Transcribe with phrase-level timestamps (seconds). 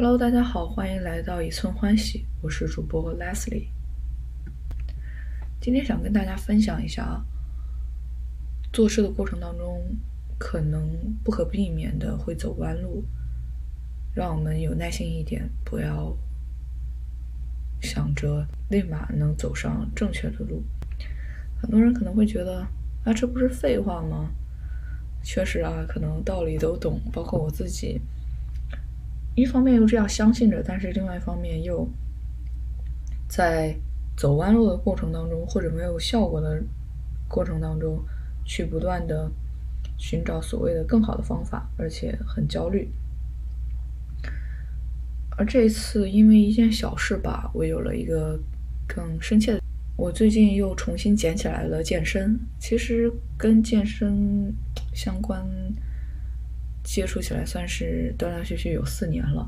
[0.00, 3.66] Hello，大家好，欢迎来到一寸欢喜，我是主播 Leslie。
[5.60, 7.26] 今天想跟大家分享一下啊，
[8.72, 9.82] 做事的过程当中，
[10.38, 10.88] 可能
[11.24, 13.02] 不可避免的会走弯路，
[14.14, 16.16] 让我们有耐心一点，不要
[17.80, 20.62] 想着立马能走上正确的路。
[21.60, 22.60] 很多人可能会觉得，
[23.02, 24.30] 啊，这不是废话吗？
[25.24, 28.00] 确实啊，可能道理都懂，包括我自己。
[29.38, 31.88] 一方面又这样相信着，但是另外一方面又
[33.28, 33.74] 在
[34.16, 36.62] 走弯路的过程当中，或者没有效果的
[37.28, 38.02] 过程当中，
[38.44, 39.30] 去不断的
[39.96, 42.90] 寻找所谓的更好的方法，而且很焦虑。
[45.36, 48.38] 而这一次，因为一件小事吧，我有了一个
[48.86, 49.60] 更深切的。
[49.96, 54.52] 我最近又重新捡起来了健身，其实跟健身
[54.92, 55.46] 相关。
[56.90, 59.46] 接触起来算是断断续续有四年了，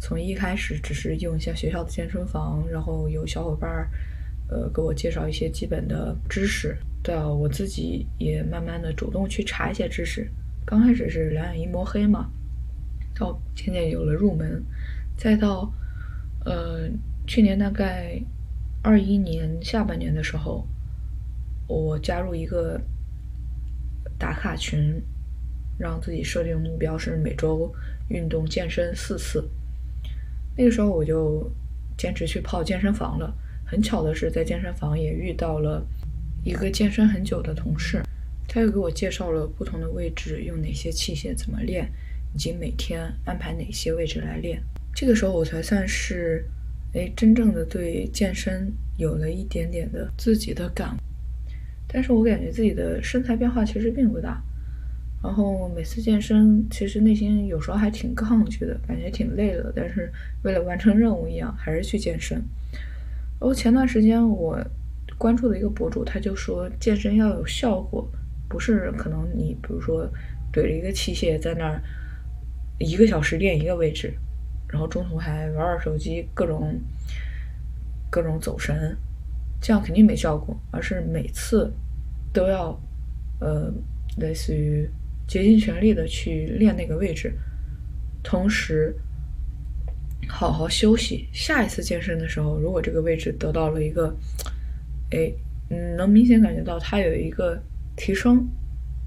[0.00, 3.88] 从一开始只是用一下学校的健身房，然后有小伙伴儿，
[4.48, 10.28] 呃，给我介绍一些基本的知识，到我自己也慢慢的主动去查一些知识。
[10.66, 12.28] 刚开始是两眼一摸黑嘛，
[13.14, 14.60] 到渐渐有了入门，
[15.16, 15.72] 再到
[16.44, 16.90] 呃
[17.24, 18.20] 去年大概
[18.82, 20.66] 二一年下半年的时候，
[21.68, 22.80] 我加入一个
[24.18, 25.00] 打卡群。
[25.78, 27.72] 让自己设定目标是每周
[28.08, 29.48] 运动健身四次。
[30.56, 31.50] 那个时候我就
[31.96, 33.34] 坚持去泡健身房了。
[33.66, 35.84] 很巧的是，在健身房也遇到了
[36.44, 38.02] 一个健身很久的同事，
[38.46, 41.90] 他又给我介绍了不同的位置用哪些器械怎么练，
[42.34, 44.62] 以及每天安排哪些位置来练。
[44.94, 46.44] 这个时候我才算是
[46.92, 50.96] 哎真正的对健身有了一点点的自己的感。
[51.88, 54.40] 但是我感觉自己的身材变化其实并不大。
[55.24, 59.72] 然后每次健身，其实内心有时候还挺抗拒的，感觉挺累的。
[59.74, 62.36] 但是为了完成任务一样，还是去健身。
[63.40, 64.62] 然后前段时间我
[65.16, 68.06] 关注的一个博主，他就说健身要有效果，
[68.50, 70.06] 不是可能你比如说
[70.52, 71.82] 怼着一个器械在那儿
[72.78, 74.12] 一个小时练一个位置，
[74.68, 76.78] 然后中途还玩玩手机，各种
[78.10, 78.94] 各种走神，
[79.58, 80.54] 这样肯定没效果。
[80.70, 81.72] 而是每次
[82.30, 82.78] 都要
[83.40, 83.72] 呃
[84.18, 84.86] 类似于。
[85.26, 87.32] 竭尽全力的去练那个位置，
[88.22, 88.94] 同时
[90.28, 91.28] 好好休息。
[91.32, 94.14] 下一次健身的时候，如果这个位置得到了一个，
[95.10, 95.32] 哎，
[95.70, 97.62] 嗯，能明显感觉到它有一个
[97.96, 98.46] 提升，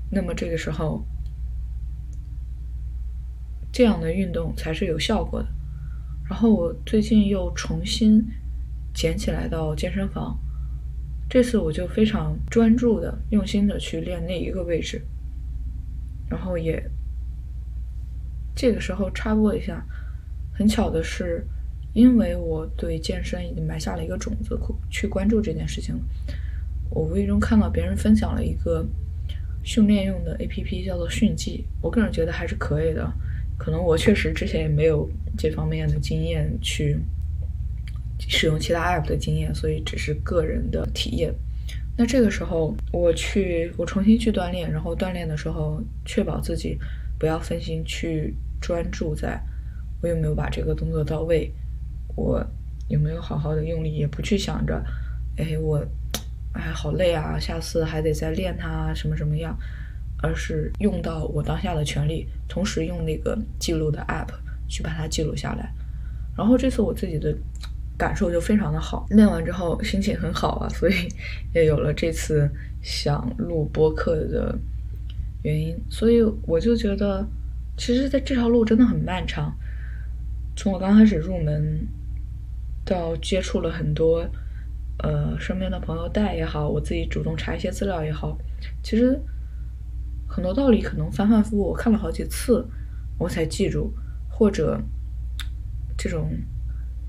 [0.10, 1.06] 那么这个时候
[3.72, 5.48] 这样的运动才是有效果的。
[6.30, 8.22] 然后我最近又重新
[8.94, 10.38] 捡起来到健身房，
[11.30, 15.02] 这次我就非常专注的、用心的去练那一个位置。
[16.30, 16.84] 然后也，
[18.56, 19.86] 这个时候插播一下，
[20.54, 21.46] 很巧的是，
[21.94, 25.96] 因为我对健身已经埋下了一个种子，去关注这件事情。
[26.90, 28.86] 我无意中看到别人分享了一个
[29.64, 31.66] 训练用的 A P P，叫做训记。
[31.82, 33.12] 我个人觉得还是可以的，
[33.58, 36.98] 可能我确实之前也没有这方面的经验去
[38.20, 41.34] 使用其他 App 的经验，所以只是个人的体验。
[42.00, 46.78] 那这个时候，我去，我重新去锻炼，然后锻炼的时候，确保自己
[47.18, 49.42] 不要分心，去专注在
[50.04, 51.52] 我有没有把这个动作到位，
[52.16, 52.46] 我
[52.88, 54.80] 有没有好好的用力，也不去想着，
[55.38, 55.84] 哎，我，
[56.54, 59.58] 哎，好累啊，下次还得再练它什么什么样，
[60.22, 64.30] 而是用到我当下的全力，同时用那个记录的 app
[64.68, 65.74] 去把它记录下来，
[66.38, 67.36] 然后这次我自己的。
[67.98, 70.94] 感受就非常的好，练完之后心情很好啊，所以
[71.56, 72.48] 也有了这次
[72.82, 74.56] 想录播客的
[75.42, 75.76] 原因。
[75.90, 77.28] 所以我就觉得，
[77.76, 79.52] 其实在这条路真的很漫长。
[80.56, 81.88] 从我刚开始入门
[82.86, 84.24] 到接触了很多，
[85.00, 88.38] 呃，身边的朋友带也好，我自己主动查一些资料也好，
[88.84, 89.20] 其实
[90.28, 92.64] 很多道理可能反反复复我看了好几次
[93.18, 93.92] 我才记住，
[94.30, 94.80] 或者
[95.98, 96.30] 这种。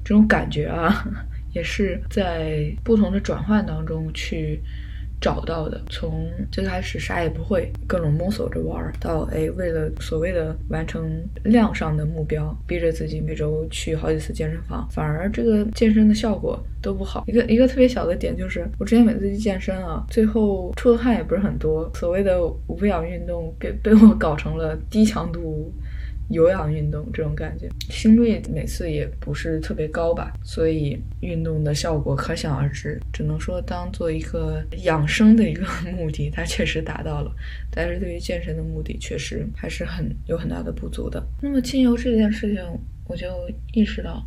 [0.09, 1.05] 这种感觉啊，
[1.53, 4.59] 也是在不同的转换当中去
[5.21, 5.79] 找到的。
[5.91, 17.25] 从最开始啥也不会，各种摸索着玩，到哎，为了所谓的完成量上的目标，逼着自己每周去好几次健身房，反而这个健身的效果都不好。
[17.27, 25.71] 一个一个特别小的点就是，我之前每次去健身啊，最后出的汗也不是很多，所谓的无氧运动被被我搞成了低强度。
[26.29, 33.01] 有氧运动这种感觉，心率每次也不是特别高吧，所以运动的效果可想而知。
[33.13, 35.67] 只能说当做一个养生的一个
[35.97, 37.31] 目的，它确实达到了，
[37.71, 41.25] 但是对于健身的目的，确实还是很有很大的不足的。
[41.41, 42.63] 那么精油这件事情，
[43.07, 43.27] 我就
[43.73, 44.25] 意识到。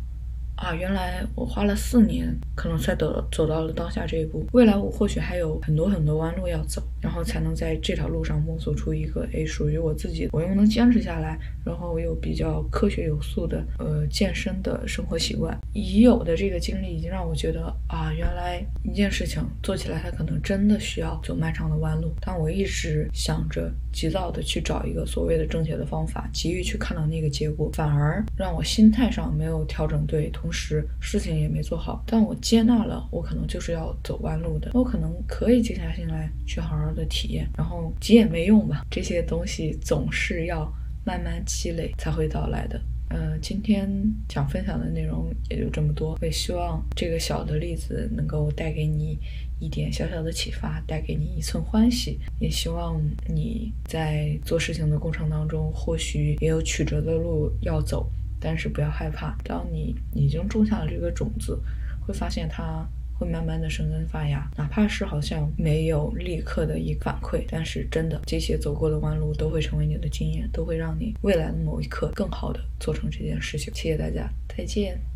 [0.62, 4.46] 啊，原来我花了四年，可能才得走到了当下这一步。
[4.52, 11.36] 未来我或许还有很多很多弯路要走，然后才能在这条路上摸索出一个诶属于我自己，我又能坚持下来，
[11.66, 15.58] 然后又比较科学有素的呃健身的生活习惯。
[15.72, 22.14] 已有的这个经历已经让我觉得啊，原来一件事情做起来它可能真的需要走漫长的弯路。
[22.20, 30.51] 但我一直想着急躁的去找一个所谓的正确的方法，急于去看到那个结果，反而让我心态上没有调整对，同。
[30.52, 40.70] 时事情也没做好，但我接纳了，我可能就是要走弯路的，我可能可以静下心来去好好的体验，然后急也没用吧，这些东西总是要
[41.04, 42.80] 慢慢积累才会到来的。
[43.08, 43.90] 呃，今天
[44.30, 49.18] 想分享的内容也就这么多，我也希望这个小的例子能够带给你
[49.60, 58.10] 一点小小的启发，带给你一寸欢喜，也希望你在做事情的过程当中，或许也有曲折的路要走。
[58.42, 61.58] 但是不要害怕，当你已经种下了这个种子，
[62.06, 62.84] 会发现它
[63.18, 73.72] 会慢慢的生根发芽，哪怕是好像没有立刻的一反馈，但是真的这些走过的弯路都会成为你的经验，都会让你未来的某一刻更好的做成这件事情。
[73.74, 75.11] 谢谢大家，再见。